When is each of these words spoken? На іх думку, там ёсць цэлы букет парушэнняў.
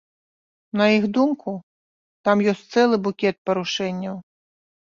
На 0.79 0.87
іх 0.97 1.05
думку, 1.17 1.53
там 2.29 2.37
ёсць 2.55 2.65
цэлы 2.75 3.01
букет 3.07 3.37
парушэнняў. 3.51 4.17